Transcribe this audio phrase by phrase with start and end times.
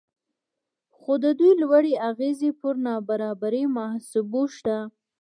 [0.97, 4.77] خو د دوی لوړې اغیزې پر نابرابرۍ محاسبو شته